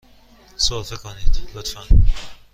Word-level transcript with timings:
سرفه 0.57 0.95
کنید، 0.95 1.49
لطفاً. 1.55 1.81